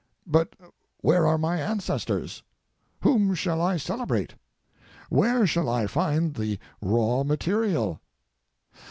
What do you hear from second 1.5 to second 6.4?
ancestors? Whom shall I celebrate? Where shall I find